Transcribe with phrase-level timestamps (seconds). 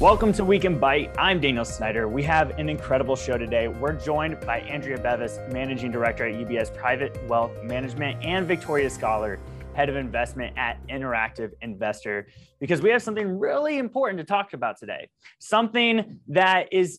[0.00, 1.14] Welcome to Weekend Bite.
[1.16, 2.08] I'm Daniel Snyder.
[2.08, 3.68] We have an incredible show today.
[3.68, 9.38] We're joined by Andrea Bevis, Managing Director at UBS Private Wealth Management, and Victoria Scholar,
[9.72, 12.26] Head of Investment at Interactive Investor,
[12.58, 15.08] because we have something really important to talk about today.
[15.38, 16.98] Something that is,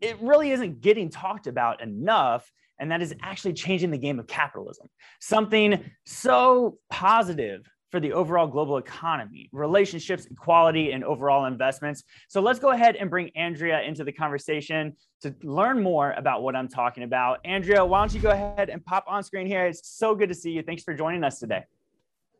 [0.00, 2.50] it really isn't getting talked about enough,
[2.80, 4.88] and that is actually changing the game of capitalism.
[5.20, 12.04] Something so positive for the overall global economy, relationships, equality, and overall investments.
[12.26, 16.56] So let's go ahead and bring Andrea into the conversation to learn more about what
[16.56, 17.40] I'm talking about.
[17.44, 19.66] Andrea, why don't you go ahead and pop on screen here?
[19.66, 20.62] It's so good to see you.
[20.62, 21.64] Thanks for joining us today.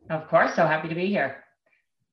[0.09, 1.42] Of course, so happy to be here.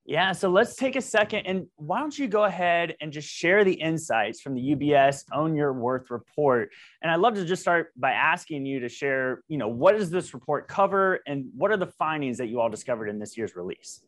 [0.06, 3.64] Yeah, so let's take a second and why don't you go ahead and just share
[3.64, 6.70] the insights from the UBS Own Your Worth report?
[7.02, 10.10] And I'd love to just start by asking you to share, you know, what does
[10.10, 13.54] this report cover and what are the findings that you all discovered in this year's
[13.54, 14.02] release?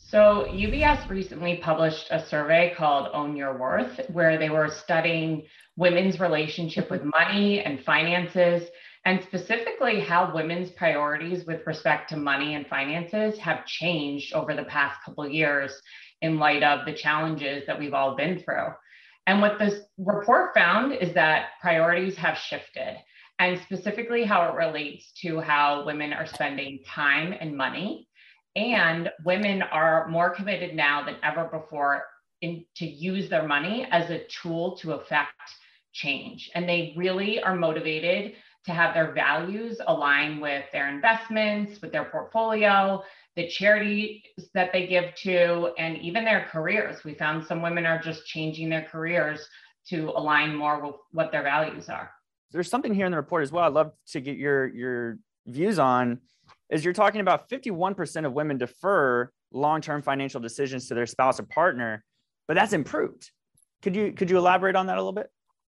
[0.00, 5.42] So, UBS recently published a survey called Own Your Worth, where they were studying
[5.76, 8.68] women's relationship with money and finances
[9.04, 14.64] and specifically how women's priorities with respect to money and finances have changed over the
[14.64, 15.80] past couple of years
[16.20, 18.66] in light of the challenges that we've all been through.
[19.26, 22.96] And what this report found is that priorities have shifted,
[23.38, 28.08] and specifically how it relates to how women are spending time and money.
[28.56, 32.04] And women are more committed now than ever before
[32.40, 35.30] in, to use their money as a tool to affect
[35.92, 36.50] change.
[36.54, 38.34] And they really are motivated
[38.66, 43.02] to have their values align with their investments, with their portfolio,
[43.36, 47.04] the charities that they give to, and even their careers.
[47.04, 49.46] We found some women are just changing their careers
[49.88, 52.10] to align more with what their values are.
[52.50, 53.64] There's something here in the report as well.
[53.64, 56.20] I'd love to get your your views on.
[56.70, 61.44] Is you're talking about 51% of women defer long-term financial decisions to their spouse or
[61.44, 62.04] partner,
[62.46, 63.30] but that's improved.
[63.82, 65.30] Could you could you elaborate on that a little bit?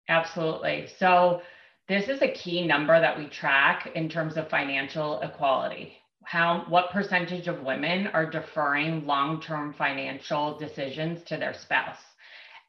[0.08, 0.88] Absolutely.
[0.98, 1.42] So
[1.90, 5.92] this is a key number that we track in terms of financial equality.
[6.22, 11.98] How, what percentage of women are deferring long term financial decisions to their spouse?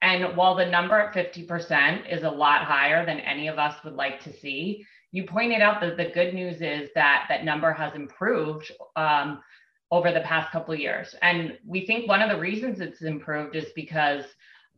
[0.01, 3.93] And while the number at 50% is a lot higher than any of us would
[3.93, 7.93] like to see, you pointed out that the good news is that that number has
[7.93, 9.43] improved um,
[9.91, 11.13] over the past couple of years.
[11.21, 14.23] And we think one of the reasons it's improved is because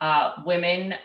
[0.02, 0.96] uh, women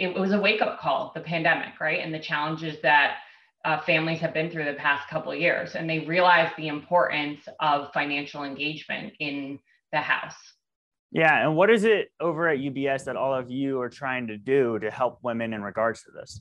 [0.00, 2.00] it was a wake up call, the pandemic, right?
[2.00, 3.18] And the challenges that
[3.64, 5.74] uh, families have been through the past couple of years.
[5.74, 9.58] And they realized the importance of financial engagement in
[9.92, 10.36] the house.
[11.10, 11.44] Yeah.
[11.44, 14.78] And what is it over at UBS that all of you are trying to do
[14.78, 16.40] to help women in regards to this?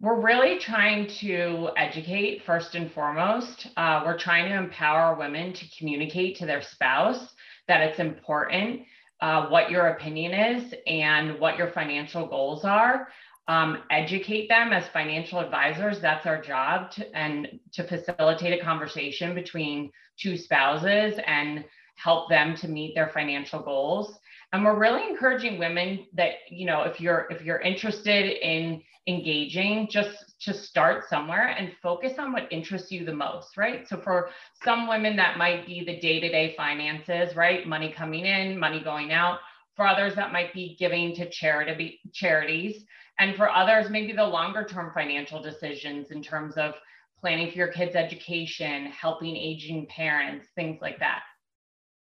[0.00, 3.66] We're really trying to educate first and foremost.
[3.76, 7.34] Uh, we're trying to empower women to communicate to their spouse
[7.68, 8.80] that it's important
[9.20, 13.08] uh, what your opinion is and what your financial goals are.
[13.48, 16.00] Um, educate them as financial advisors.
[16.00, 21.64] That's our job, to, and to facilitate a conversation between two spouses and
[21.96, 24.18] help them to meet their financial goals.
[24.52, 29.88] And we're really encouraging women that you know if you're if you're interested in engaging,
[29.90, 33.88] just to start somewhere and focus on what interests you the most, right?
[33.88, 34.30] So for
[34.62, 37.66] some women, that might be the day to day finances, right?
[37.66, 39.38] Money coming in, money going out.
[39.76, 42.84] For others, that might be giving to charity, charities.
[43.18, 46.74] And for others, maybe the longer term financial decisions in terms of
[47.20, 51.20] planning for your kids' education, helping aging parents, things like that.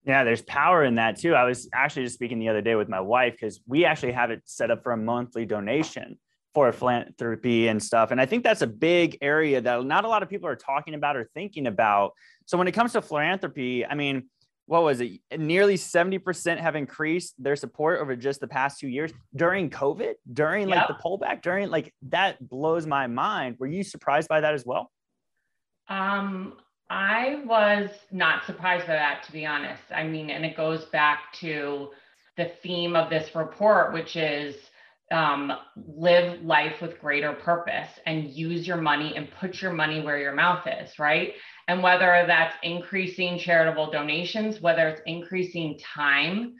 [0.03, 1.35] Yeah, there's power in that too.
[1.35, 4.31] I was actually just speaking the other day with my wife because we actually have
[4.31, 6.17] it set up for a monthly donation
[6.53, 8.11] for philanthropy and stuff.
[8.11, 10.95] And I think that's a big area that not a lot of people are talking
[10.95, 12.13] about or thinking about.
[12.45, 14.29] So when it comes to philanthropy, I mean,
[14.65, 15.19] what was it?
[15.37, 20.67] Nearly 70% have increased their support over just the past two years during COVID, during
[20.67, 23.57] like the pullback, during like that blows my mind.
[23.59, 24.91] Were you surprised by that as well?
[25.89, 26.53] Um,
[26.91, 29.81] I was not surprised by that, to be honest.
[29.95, 31.91] I mean, and it goes back to
[32.35, 34.57] the theme of this report, which is
[35.09, 35.53] um,
[35.87, 40.33] live life with greater purpose and use your money and put your money where your
[40.33, 41.31] mouth is, right?
[41.69, 46.55] And whether that's increasing charitable donations, whether it's increasing time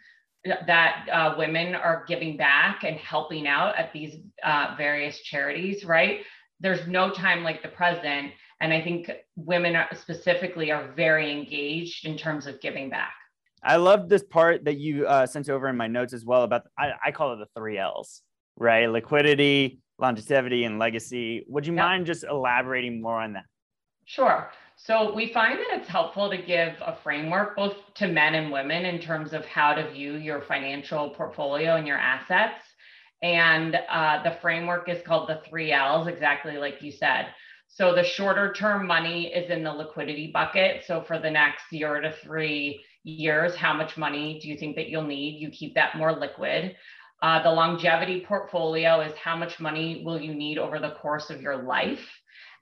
[0.45, 4.15] that uh, women are giving back and helping out at these
[4.45, 6.21] uh, various charities, right?
[6.61, 8.31] There's no time like the present.
[8.61, 13.13] And I think women are, specifically are very engaged in terms of giving back.
[13.63, 16.63] I love this part that you uh, sent over in my notes as well about,
[16.79, 18.23] I, I call it the three L's
[18.57, 18.89] right?
[18.89, 21.45] Liquidity, longevity, and legacy.
[21.47, 21.85] Would you yep.
[21.85, 23.45] mind just elaborating more on that?
[24.05, 24.51] Sure.
[24.75, 28.85] So we find that it's helpful to give a framework both to men and women
[28.85, 32.63] in terms of how to view your financial portfolio and your assets.
[33.21, 37.27] And uh, the framework is called the three L's, exactly like you said.
[37.73, 40.83] So the shorter term money is in the liquidity bucket.
[40.85, 44.89] So for the next year to three years, how much money do you think that
[44.89, 45.39] you'll need?
[45.39, 46.75] You keep that more liquid.
[47.21, 51.41] Uh, the longevity portfolio is how much money will you need over the course of
[51.41, 52.06] your life?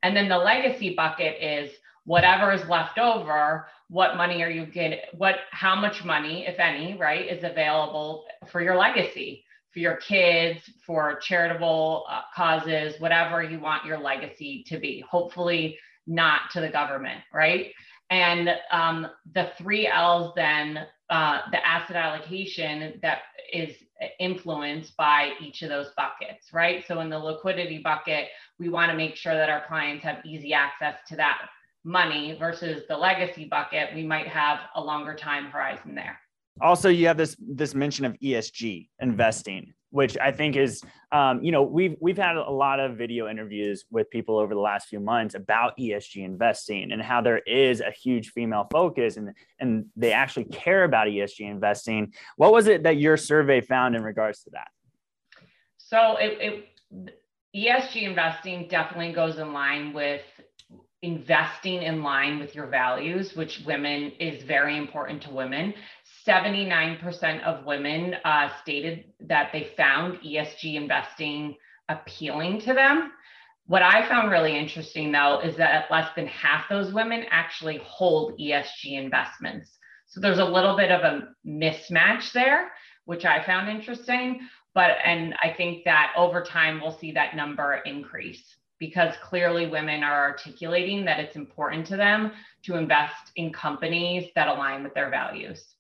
[0.03, 1.71] And then the legacy bucket is
[2.05, 4.99] whatever is left over, what money are you getting?
[5.17, 10.61] What, how much money, if any, right, is available for your legacy, for your kids,
[10.85, 15.03] for charitable uh, causes, whatever you want your legacy to be.
[15.09, 15.77] Hopefully,
[16.07, 17.71] not to the government, right?
[18.09, 20.79] And um, the three L's then,
[21.09, 23.19] uh, the asset allocation that
[23.53, 23.75] is
[24.19, 26.83] influenced by each of those buckets, right?
[26.87, 30.53] So in the liquidity bucket, we want to make sure that our clients have easy
[30.53, 31.49] access to that
[31.83, 36.19] money versus the legacy bucket, we might have a longer time horizon there.
[36.61, 41.51] Also, you have this this mention of ESG investing, which I think is, um, you
[41.51, 44.99] know, we've we've had a lot of video interviews with people over the last few
[44.99, 50.11] months about ESG investing and how there is a huge female focus and and they
[50.11, 52.13] actually care about ESG investing.
[52.35, 54.67] What was it that your survey found in regards to that?
[55.77, 57.19] So it, it
[57.55, 60.21] ESG investing definitely goes in line with
[61.01, 65.73] investing in line with your values, which women is very important to women.
[66.29, 71.55] 79% of women uh, stated that they found ESG investing
[71.89, 73.11] appealing to them.
[73.65, 78.39] What I found really interesting though is that less than half those women actually hold
[78.39, 79.77] ESG investments.
[80.05, 82.71] So there's a little bit of a mismatch there,
[83.05, 84.39] which I found interesting.
[84.75, 88.43] But, and I think that over time, we'll see that number increase
[88.79, 92.31] because clearly women are articulating that it's important to them
[92.63, 95.75] to invest in companies that align with their values.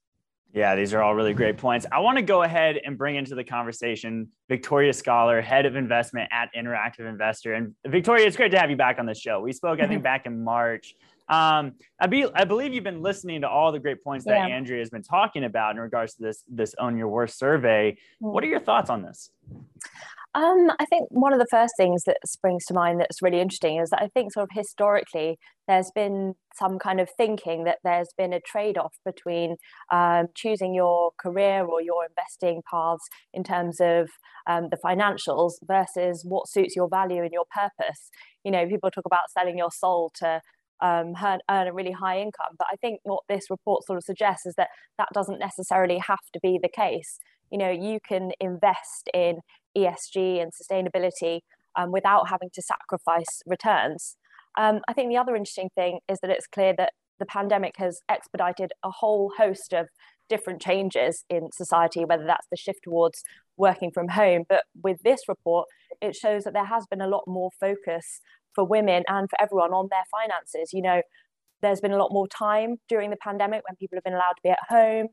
[0.53, 1.85] Yeah, these are all really great points.
[1.91, 6.27] I want to go ahead and bring into the conversation Victoria Scholar, head of investment
[6.31, 7.53] at Interactive Investor.
[7.53, 9.41] And Victoria, it's great to have you back on the show.
[9.41, 10.95] We spoke, I think, back in March.
[11.27, 14.55] Um, I, be, I believe you've been listening to all the great points that yeah.
[14.55, 17.97] Andrea has been talking about in regards to this this Own Your Worth survey.
[18.17, 19.29] What are your thoughts on this?
[20.35, 23.79] Um, I think one of the first things that springs to mind that's really interesting
[23.79, 28.09] is that I think sort of historically there's been some kind of thinking that there's
[28.15, 29.55] been a trade-off between
[29.91, 34.09] um, choosing your career or your investing paths in terms of
[34.45, 38.11] um, the financials versus what suits your value and your purpose.
[38.43, 40.41] You know, people talk about selling your soul to
[40.79, 44.03] um, earn, earn a really high income, but I think what this report sort of
[44.03, 47.17] suggests is that that doesn't necessarily have to be the case
[47.51, 49.39] you know you can invest in
[49.77, 51.41] ESG and sustainability
[51.75, 54.15] um, without having to sacrifice returns.
[54.57, 57.99] Um, I think the other interesting thing is that it's clear that the pandemic has
[58.09, 59.87] expedited a whole host of
[60.29, 63.23] different changes in society, whether that's the shift towards
[63.57, 64.43] working from home.
[64.47, 65.67] But with this report,
[66.01, 68.21] it shows that there has been a lot more focus
[68.55, 70.71] for women and for everyone on their finances.
[70.73, 71.01] You know,
[71.61, 74.41] there's been a lot more time during the pandemic when people have been allowed to
[74.43, 75.07] be at home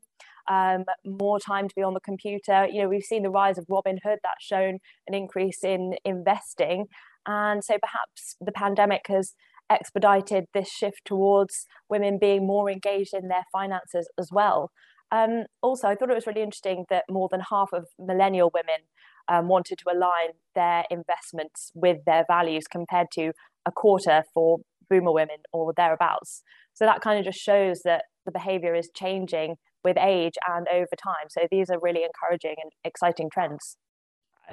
[0.49, 2.67] um, more time to be on the computer.
[2.71, 6.87] You know, we've seen the rise of Robinhood that's shown an increase in investing.
[7.27, 9.35] And so perhaps the pandemic has
[9.71, 14.71] expedited this shift towards women being more engaged in their finances as well.
[15.13, 18.87] Um, also, I thought it was really interesting that more than half of millennial women
[19.29, 23.33] um, wanted to align their investments with their values compared to
[23.67, 26.43] a quarter for boomer women or thereabouts.
[26.75, 29.57] So that kind of just shows that the behavior is changing
[29.87, 31.29] with age and over time.
[31.29, 33.77] So these are really encouraging and exciting trends.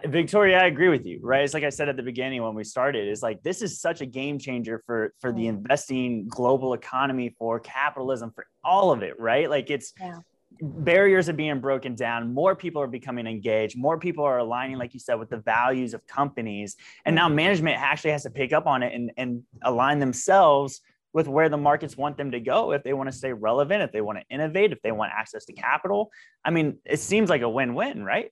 [0.05, 1.43] Victoria, I agree with you, right?
[1.43, 4.01] It's like I said at the beginning when we started, it's like this is such
[4.01, 9.19] a game changer for for the investing global economy, for capitalism, for all of it,
[9.19, 9.49] right?
[9.49, 10.19] Like it's yeah.
[10.61, 14.93] barriers are being broken down, more people are becoming engaged, more people are aligning, like
[14.95, 16.75] you said, with the values of companies.
[17.05, 20.81] And now management actually has to pick up on it and, and align themselves
[21.13, 23.91] with where the markets want them to go if they want to stay relevant, if
[23.91, 26.11] they want to innovate, if they want access to capital.
[26.43, 28.31] I mean, it seems like a win win, right?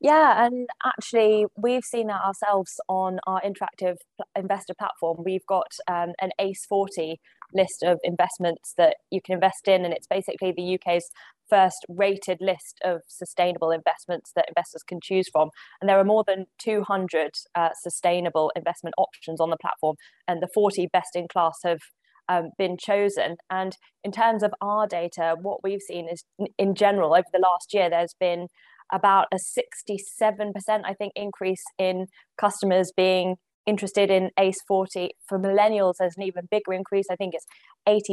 [0.00, 3.96] Yeah, and actually, we've seen that ourselves on our interactive
[4.36, 5.18] investor platform.
[5.24, 7.20] We've got um, an ACE 40
[7.54, 11.08] list of investments that you can invest in, and it's basically the UK's
[11.48, 15.50] first rated list of sustainable investments that investors can choose from.
[15.80, 19.96] And there are more than 200 uh, sustainable investment options on the platform,
[20.26, 21.80] and the 40 best in class have
[22.28, 23.36] um, been chosen.
[23.50, 26.24] And in terms of our data, what we've seen is
[26.58, 28.48] in general over the last year, there's been
[28.92, 32.06] about a 67%, I think, increase in
[32.38, 33.36] customers being
[33.66, 35.10] interested in ACE 40.
[35.28, 37.06] For millennials, there's an even bigger increase.
[37.10, 37.46] I think it's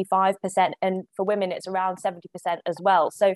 [0.03, 0.71] 85%.
[0.81, 2.19] And for women, it's around 70%
[2.65, 3.11] as well.
[3.11, 3.33] So,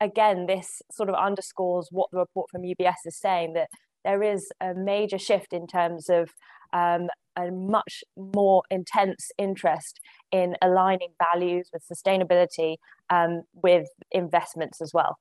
[0.00, 3.68] again, this sort of underscores what the report from UBS is saying that
[4.04, 6.30] there is a major shift in terms of
[6.72, 10.00] um, a much more intense interest
[10.32, 12.76] in aligning values with sustainability
[13.10, 15.16] um, with investments as well.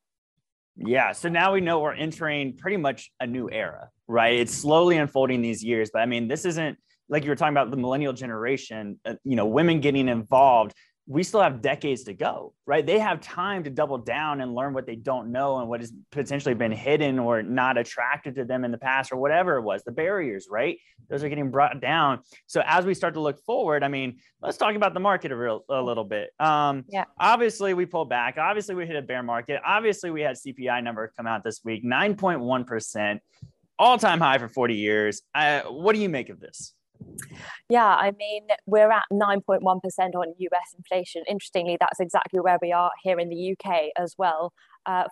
[0.77, 1.13] Yeah.
[1.13, 4.35] So now we know we're entering pretty much a new era, right?
[4.35, 5.89] It's slowly unfolding these years.
[5.91, 6.77] But I mean, this isn't
[7.07, 10.73] like you were talking about the millennial generation, uh, you know, women getting involved
[11.07, 12.83] we still have decades to go, right?
[12.83, 15.93] They have time to double down and learn what they don't know and what has
[16.11, 19.83] potentially been hidden or not attracted to them in the past or whatever it was,
[19.83, 20.79] the barriers, right?
[21.07, 22.21] Those are getting brought down.
[22.47, 25.35] So as we start to look forward, I mean, let's talk about the market a
[25.35, 26.31] real a little bit.
[26.39, 27.05] Um, yeah.
[27.19, 28.37] Obviously, we pulled back.
[28.39, 29.61] Obviously, we hit a bear market.
[29.63, 33.19] Obviously, we had CPI number come out this week, 9.1%,
[33.77, 35.21] all time high for 40 years.
[35.35, 36.74] Uh, what do you make of this?
[37.69, 41.23] Yeah, I mean, we're at 9.1% on US inflation.
[41.27, 44.53] Interestingly, that's exactly where we are here in the UK as well.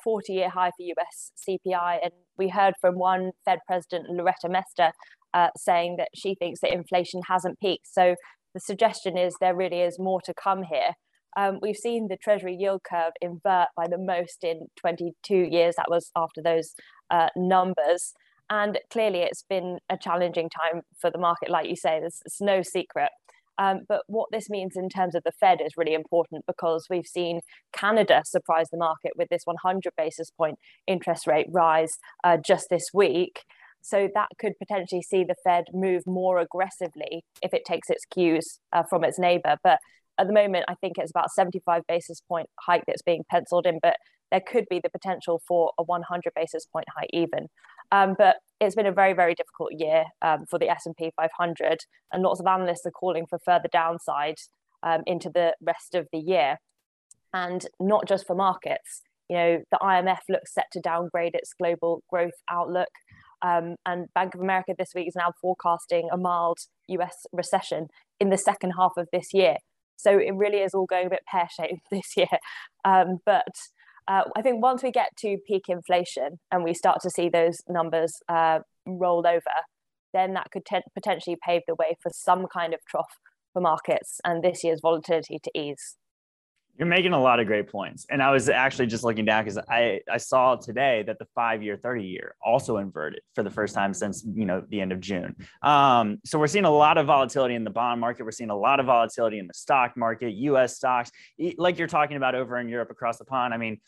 [0.04, 2.00] 40 uh, year high for US CPI.
[2.04, 4.92] And we heard from one Fed president, Loretta Mester,
[5.34, 7.88] uh, saying that she thinks that inflation hasn't peaked.
[7.92, 8.16] So
[8.54, 10.94] the suggestion is there really is more to come here.
[11.36, 15.76] Um, we've seen the Treasury yield curve invert by the most in 22 years.
[15.78, 16.76] That was after those
[17.10, 18.14] uh, numbers.
[18.54, 22.38] And clearly, it's been a challenging time for the market, like you say, there's, there's
[22.40, 23.10] no secret.
[23.58, 27.08] Um, but what this means in terms of the Fed is really important because we've
[27.08, 27.40] seen
[27.76, 32.86] Canada surprise the market with this 100 basis point interest rate rise uh, just this
[32.94, 33.42] week.
[33.82, 38.60] So that could potentially see the Fed move more aggressively if it takes its cues
[38.72, 39.58] uh, from its neighbor.
[39.64, 39.80] But
[40.20, 43.80] at the moment, I think it's about 75 basis point hike that's being penciled in,
[43.82, 43.98] but
[44.30, 47.48] there could be the potential for a 100 basis point hike even.
[47.94, 51.82] Um, but it's been a very, very difficult year um, for the S&P 500,
[52.12, 54.38] and lots of analysts are calling for further downside
[54.82, 56.58] um, into the rest of the year.
[57.34, 59.02] And not just for markets.
[59.30, 62.90] You know, the IMF looks set to downgrade its global growth outlook.
[63.42, 67.88] Um, and Bank of America this week is now forecasting a mild US recession
[68.20, 69.58] in the second half of this year.
[69.98, 72.28] So it really is all going a bit pear shaped this year.
[72.86, 73.54] Um, but
[74.08, 77.62] uh, I think once we get to peak inflation and we start to see those
[77.68, 79.42] numbers uh, roll over,
[80.14, 83.18] then that could potentially pave the way for some kind of trough
[83.54, 85.98] for markets and this year's volatility to ease.
[86.78, 88.06] You're making a lot of great points.
[88.10, 91.62] And I was actually just looking down because I, I saw today that the five
[91.62, 95.00] year, 30 year also inverted for the first time since, you know, the end of
[95.00, 95.36] June.
[95.62, 98.24] Um, so we're seeing a lot of volatility in the bond market.
[98.24, 101.12] We're seeing a lot of volatility in the stock market, US stocks,
[101.58, 103.54] like you're talking about over in Europe across the pond.
[103.54, 103.80] I mean,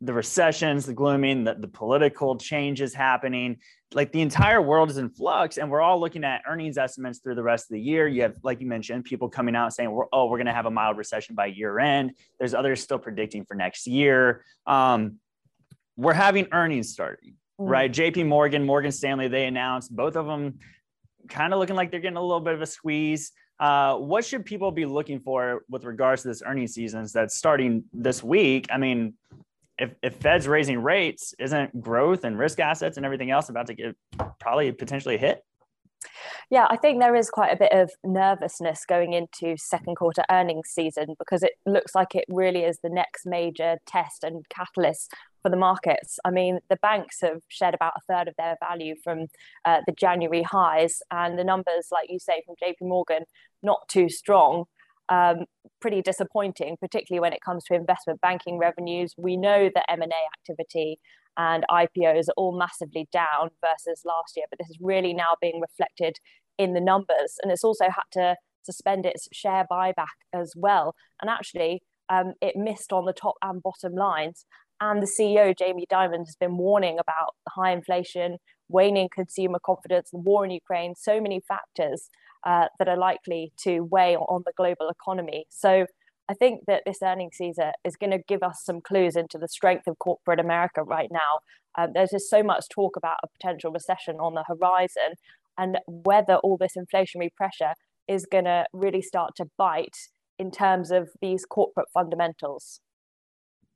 [0.00, 3.56] the recessions, the glooming, the, the political changes happening.
[3.92, 7.36] Like the entire world is in flux, and we're all looking at earnings estimates through
[7.36, 8.08] the rest of the year.
[8.08, 10.70] You have, like you mentioned, people coming out saying, "Oh, we're going to have a
[10.70, 14.44] mild recession by year end." There's others still predicting for next year.
[14.66, 15.20] Um,
[15.96, 17.68] we're having earnings starting, mm.
[17.68, 17.92] right?
[17.92, 18.24] J.P.
[18.24, 20.58] Morgan, Morgan Stanley, they announced both of them,
[21.28, 23.32] kind of looking like they're getting a little bit of a squeeze.
[23.60, 27.84] Uh, what should people be looking for with regards to this earnings season that's starting
[27.92, 28.66] this week?
[28.70, 29.14] I mean,
[29.78, 33.74] if, if Fed's raising rates, isn't growth and risk assets and everything else about to
[33.74, 33.96] get
[34.38, 35.44] probably potentially hit?
[36.50, 40.68] Yeah, I think there is quite a bit of nervousness going into second quarter earnings
[40.68, 45.12] season because it looks like it really is the next major test and catalyst
[45.42, 46.18] for the markets.
[46.24, 49.26] I mean, the banks have shed about a third of their value from
[49.64, 53.24] uh, the January highs, and the numbers, like you say, from JP Morgan,
[53.62, 54.64] not too strong
[55.08, 55.44] um,
[55.80, 59.14] pretty disappointing, particularly when it comes to investment banking revenues.
[59.16, 60.06] We know that M&A
[60.38, 60.98] activity
[61.36, 65.60] and IPOs are all massively down versus last year, but this is really now being
[65.60, 66.18] reflected
[66.58, 67.38] in the numbers.
[67.42, 70.94] And it's also had to suspend its share buyback as well.
[71.20, 74.46] And actually, um, it missed on the top and bottom lines.
[74.80, 80.18] And the CEO, Jamie Dimon, has been warning about high inflation, waning consumer confidence, the
[80.18, 82.08] war in Ukraine, so many factors
[82.44, 85.46] uh, that are likely to weigh on the global economy.
[85.50, 85.86] So
[86.28, 89.48] I think that this earnings season is going to give us some clues into the
[89.48, 91.40] strength of corporate America right now.
[91.76, 95.14] Um, there's just so much talk about a potential recession on the horizon
[95.58, 97.74] and whether all this inflationary pressure
[98.08, 99.96] is going to really start to bite
[100.38, 102.80] in terms of these corporate fundamentals.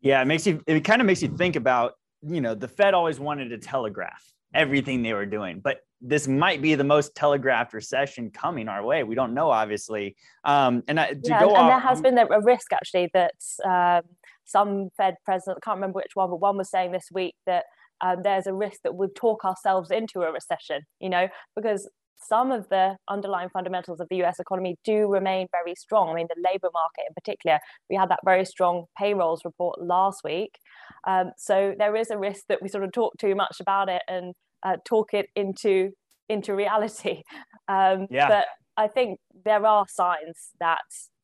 [0.00, 2.94] Yeah, it makes you it kind of makes you think about, you know, the Fed
[2.94, 7.72] always wanted to telegraph everything they were doing, but this might be the most telegraphed
[7.74, 9.02] recession coming our way.
[9.02, 10.16] We don't know, obviously.
[10.44, 14.02] Um, and I, yeah, and, off, and, there has been a risk actually that um,
[14.44, 17.64] some Fed president, I can't remember which one, but one was saying this week that
[18.00, 21.88] um, there's a risk that we'd talk ourselves into a recession, you know, because
[22.20, 26.10] some of the underlying fundamentals of the US economy do remain very strong.
[26.10, 27.58] I mean, the labor market in particular,
[27.88, 30.58] we had that very strong payrolls report last week.
[31.06, 34.02] Um, so there is a risk that we sort of talk too much about it
[34.08, 35.90] and uh, talk it into
[36.28, 37.22] into reality.
[37.70, 38.28] Um, yeah.
[38.28, 38.46] But
[38.78, 40.78] I think there are signs that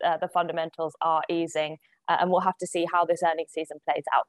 [0.04, 3.78] uh, the fundamentals are easing, uh, and we'll have to see how this earnings season
[3.88, 4.26] plays out.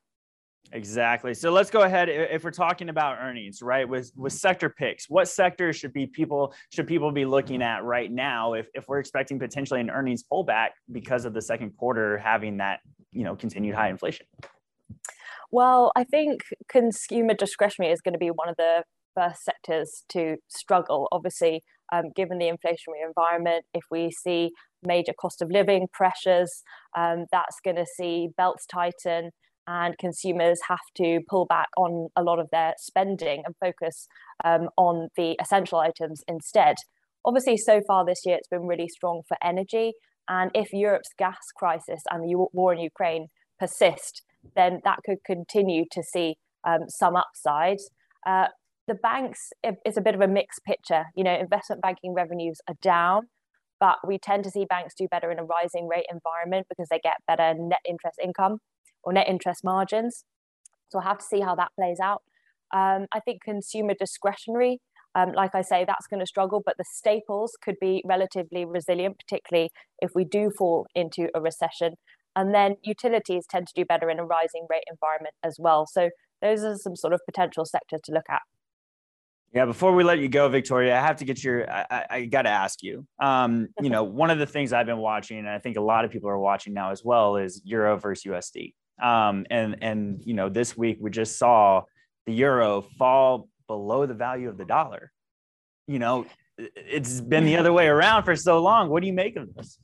[0.71, 1.33] Exactly.
[1.33, 2.09] So let's go ahead.
[2.09, 6.53] If we're talking about earnings, right, with with sector picks, what sectors should be people
[6.73, 10.69] should people be looking at right now if, if we're expecting potentially an earnings pullback
[10.91, 12.79] because of the second quarter having that
[13.11, 14.25] you know continued high inflation?
[15.51, 18.83] Well, I think consumer discretionary is going to be one of the
[19.15, 21.07] first sectors to struggle.
[21.11, 24.51] Obviously, um, given the inflationary environment, if we see
[24.83, 26.63] major cost of living pressures,
[26.97, 29.31] um, that's going to see belts tighten
[29.67, 34.07] and consumers have to pull back on a lot of their spending and focus
[34.43, 36.75] um, on the essential items instead.
[37.23, 39.93] Obviously, so far this year, it's been really strong for energy.
[40.27, 43.27] And if Europe's gas crisis and the war in Ukraine
[43.59, 44.21] persist,
[44.55, 47.77] then that could continue to see um, some upside.
[48.25, 48.47] Uh,
[48.87, 51.05] the banks, it's a bit of a mixed picture.
[51.15, 53.29] You know, investment banking revenues are down,
[53.79, 56.99] but we tend to see banks do better in a rising rate environment because they
[56.99, 58.59] get better net interest income
[59.05, 60.25] or net interest margins.
[60.89, 62.23] So we'll have to see how that plays out.
[62.73, 64.79] Um, I think consumer discretionary,
[65.13, 69.17] um, like I say, that's going to struggle, but the staples could be relatively resilient,
[69.17, 69.69] particularly
[69.99, 71.93] if we do fall into a recession.
[72.35, 75.85] And then utilities tend to do better in a rising rate environment as well.
[75.89, 76.09] So
[76.41, 78.41] those are some sort of potential sectors to look at.
[79.53, 81.71] Yeah, before we let you go, Victoria, I have to get your.
[81.71, 83.07] I, I got to ask you.
[83.19, 86.03] Um, you know, one of the things I've been watching, and I think a lot
[86.03, 88.73] of people are watching now as well, is Euro versus USD.
[89.01, 91.83] Um, and and you know, this week we just saw
[92.25, 95.11] the euro fall below the value of the dollar.
[95.87, 96.25] You know,
[96.57, 98.89] it's been the other way around for so long.
[98.89, 99.77] What do you make of this?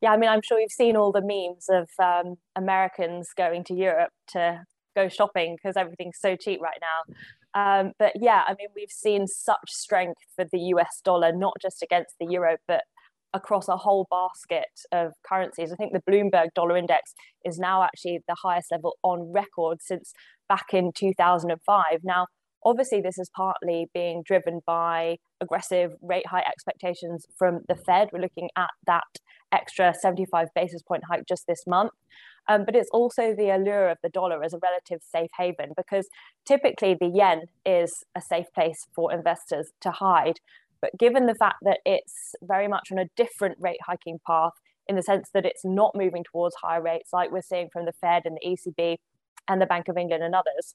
[0.00, 3.74] Yeah, I mean, I'm sure you've seen all the memes of um, Americans going to
[3.74, 7.14] Europe to go shopping because everything's so cheap right now.
[7.54, 11.82] Um, but yeah, I mean, we've seen such strength for the US dollar, not just
[11.82, 12.82] against the euro, but
[13.34, 15.72] across a whole basket of currencies.
[15.72, 17.14] I think the Bloomberg dollar index
[17.44, 20.12] is now actually the highest level on record since
[20.48, 21.82] back in 2005.
[22.04, 22.26] Now,
[22.64, 28.08] obviously, this is partly being driven by aggressive rate hike expectations from the Fed.
[28.12, 29.18] We're looking at that
[29.52, 31.92] extra 75 basis point hike just this month.
[32.48, 36.08] Um, but it's also the allure of the dollar as a relative safe haven because
[36.44, 40.40] typically the yen is a safe place for investors to hide.
[40.82, 44.52] But given the fact that it's very much on a different rate hiking path,
[44.88, 47.92] in the sense that it's not moving towards higher rates like we're seeing from the
[48.00, 48.96] Fed and the ECB
[49.48, 50.74] and the Bank of England and others,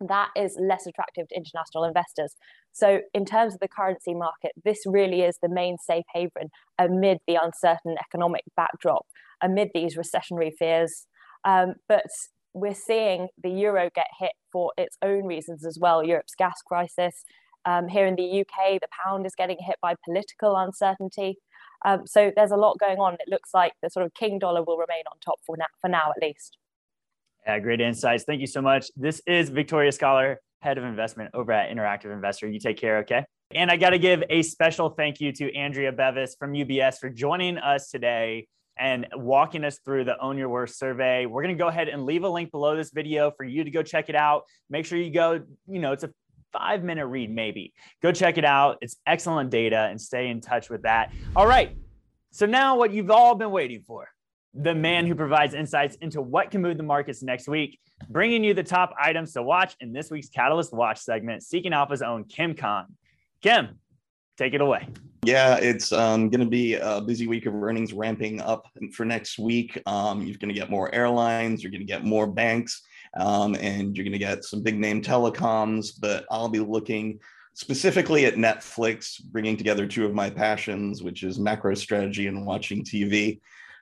[0.00, 2.34] that is less attractive to international investors.
[2.72, 7.18] So, in terms of the currency market, this really is the main safe haven amid
[7.26, 9.06] the uncertain economic backdrop,
[9.42, 11.06] amid these recessionary fears.
[11.44, 12.06] Um, but
[12.52, 17.24] we're seeing the euro get hit for its own reasons as well Europe's gas crisis,
[17.66, 21.38] um, here in the UK, the pound is getting hit by political uncertainty.
[21.84, 23.14] Um, so there's a lot going on.
[23.14, 25.88] It looks like the sort of king dollar will remain on top for now, for
[25.88, 26.56] now at least.
[27.46, 28.24] Yeah, great insights.
[28.24, 28.90] Thank you so much.
[28.96, 32.48] This is Victoria Scholar, head of investment over at Interactive Investor.
[32.48, 33.24] You take care, okay?
[33.52, 37.10] And I got to give a special thank you to Andrea Bevis from UBS for
[37.10, 38.48] joining us today
[38.78, 41.26] and walking us through the Own Your Worth survey.
[41.26, 43.70] We're going to go ahead and leave a link below this video for you to
[43.70, 44.42] go check it out.
[44.68, 46.10] Make sure you go, you know, it's a
[46.58, 47.72] five minute read, maybe.
[48.02, 48.78] Go check it out.
[48.80, 51.12] It's excellent data and stay in touch with that.
[51.34, 51.76] All right.
[52.32, 54.08] So now what you've all been waiting for
[54.54, 58.54] the man who provides insights into what can move the markets next week, bringing you
[58.54, 62.54] the top items to watch in this week's Catalyst Watch segment, Seeking Alpha's own Kim
[62.54, 62.86] Khan.
[63.42, 63.78] Kim,
[64.38, 64.88] take it away.
[65.24, 69.38] Yeah, it's um, going to be a busy week of earnings ramping up for next
[69.38, 69.80] week.
[69.84, 72.82] Um, you're going to get more airlines, you're going to get more banks,
[73.16, 75.92] um, and you're going to get some big name telecoms.
[76.00, 77.20] But I'll be looking
[77.54, 82.84] specifically at Netflix, bringing together two of my passions, which is macro strategy and watching
[82.84, 83.40] TV.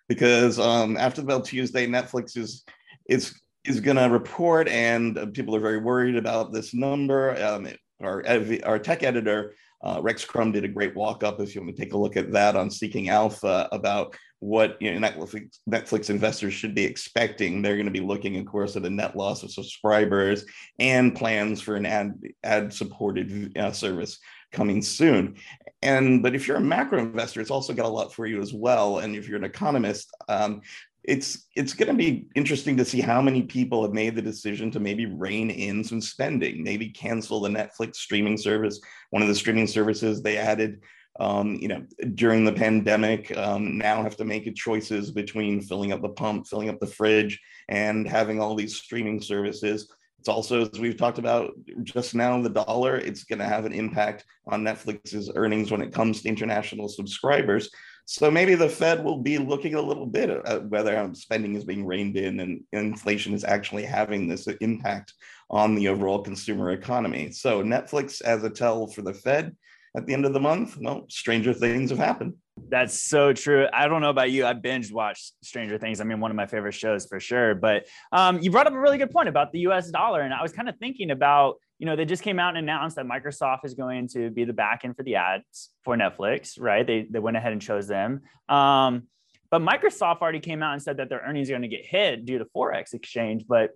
[0.09, 2.65] Because um, after the Bell Tuesday, Netflix is
[3.09, 7.43] is is going to report, and people are very worried about this number.
[7.43, 7.69] Um,
[8.03, 8.25] our
[8.65, 11.83] our tech editor uh, Rex Crum did a great walk up if you want to
[11.83, 16.55] take a look at that on Seeking Alpha about what you know, Netflix, Netflix investors
[16.55, 17.61] should be expecting.
[17.61, 20.47] They're going to be looking, of course, at a net loss of subscribers
[20.79, 24.19] and plans for an ad ad supported uh, service
[24.53, 25.37] coming soon.
[25.83, 28.55] And but if you're a macro investor, it's also got a lot for you as
[28.55, 28.99] well.
[28.99, 30.63] And if you're an economist, um,
[31.05, 34.71] it's it's going to be interesting to see how many people have made the decision
[34.71, 38.81] to maybe rein in some spending, maybe cancel the Netflix streaming service.
[39.11, 40.81] One of the streaming services they added,
[41.21, 46.01] um, you know, during the pandemic, um, now have to make choices between filling up
[46.01, 47.39] the pump, filling up the fridge,
[47.69, 49.93] and having all these streaming services.
[50.19, 52.97] It's also, as we've talked about just now, the dollar.
[52.97, 57.69] It's going to have an impact on Netflix's earnings when it comes to international subscribers.
[58.07, 61.87] So maybe the Fed will be looking a little bit at whether spending is being
[61.87, 65.15] reined in and inflation is actually having this impact
[65.51, 67.31] on the overall consumer economy.
[67.33, 69.57] So Netflix as a tell for the Fed
[69.97, 72.35] at the end of the month, well, stranger things have happened.
[72.69, 73.67] That's so true.
[73.73, 74.47] I don't know about you.
[74.47, 76.01] I binge watched Stranger Things.
[76.01, 77.55] I mean, one of my favorite shows for sure.
[77.55, 80.21] But um, you brought up a really good point about the US dollar.
[80.23, 82.97] And I was kind of thinking about you know, they just came out and announced
[82.97, 86.87] that Microsoft is going to be the backend for the ads for Netflix, right?
[86.87, 88.23] They, they went ahead and chose them.
[88.49, 89.05] Um,
[89.51, 92.25] but Microsoft already came out and said that their earnings are going to get hit
[92.25, 93.71] due to Forex exchange, but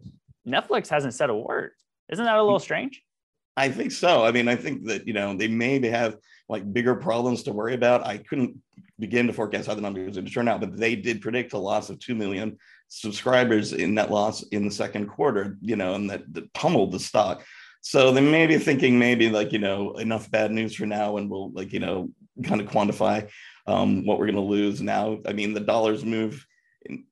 [0.46, 1.72] Netflix hasn't said a word.
[2.08, 3.02] Isn't that a little strange?
[3.56, 4.24] I think so.
[4.24, 6.16] I mean, I think that, you know, they maybe have
[6.48, 8.06] like bigger problems to worry about.
[8.06, 8.56] I couldn't
[8.98, 11.90] begin to forecast how the numbers would turn out, but they did predict a loss
[11.90, 12.56] of 2 million
[12.88, 16.98] subscribers in net loss in the second quarter, you know, and that, that pummeled the
[16.98, 17.44] stock.
[17.80, 21.30] So they may be thinking maybe like, you know, enough bad news for now and
[21.30, 22.10] we'll like, you know,
[22.44, 23.28] kind of quantify
[23.66, 25.18] um, what we're going to lose now.
[25.26, 26.44] I mean, the dollars move.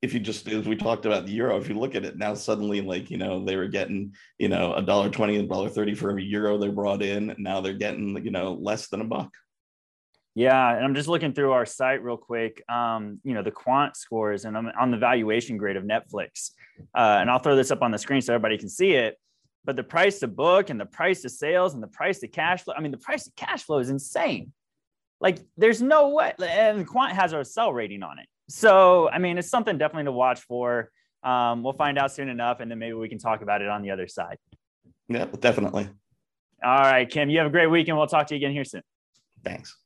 [0.01, 2.35] If you just, as we talked about the euro, if you look at it now,
[2.35, 5.95] suddenly like, you know, they were getting, you know, a dollar 20, a dollar 30
[5.95, 7.35] for every euro they brought in.
[7.39, 9.31] Now they're getting, you know, less than a buck.
[10.35, 12.63] Yeah, and I'm just looking through our site real quick.
[12.69, 16.51] Um, you know, the quant scores, and I'm on the valuation grade of Netflix.
[16.95, 19.19] Uh, and I'll throw this up on the screen so everybody can see it
[19.67, 22.63] but the price to book and the price to sales and the price to cash
[22.63, 24.53] flow, I mean, the price to cash flow is insane.
[25.21, 28.27] Like there's no way, and the Quant has our sell rating on it.
[28.49, 30.91] So, I mean, it's something definitely to watch for.
[31.25, 33.83] Um, we'll find out soon enough, and then maybe we can talk about it on
[33.83, 34.39] the other side.
[35.09, 35.89] Yeah, definitely.
[36.63, 37.99] All right, Kim, you have a great weekend.
[37.99, 38.83] We'll talk to you again here soon.
[39.43, 39.77] Thanks.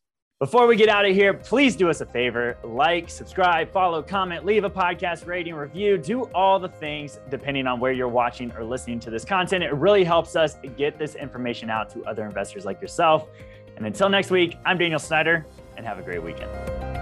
[0.41, 4.47] Before we get out of here, please do us a favor like, subscribe, follow, comment,
[4.47, 8.65] leave a podcast rating, review, do all the things depending on where you're watching or
[8.65, 9.63] listening to this content.
[9.63, 13.29] It really helps us get this information out to other investors like yourself.
[13.77, 15.45] And until next week, I'm Daniel Snyder,
[15.77, 17.00] and have a great weekend.